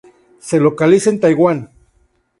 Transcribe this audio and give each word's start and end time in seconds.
Se 0.39 0.59
localiza 0.59 1.11
en 1.11 1.19
Taiwán. 1.19 1.69